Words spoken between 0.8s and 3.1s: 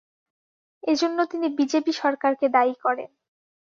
এ জন্য তিনি বিজেপি সরকারকে দায়ী করেন।